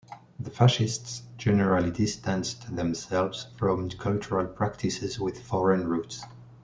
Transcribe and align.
The 0.39 0.49
fascists 0.49 1.21
generally 1.37 1.91
distanced 1.91 2.75
themselves 2.75 3.45
from 3.59 3.87
cultural 3.87 4.47
practices 4.47 5.19
with 5.19 5.39
foreign 5.45 5.87
roots. 5.87 6.23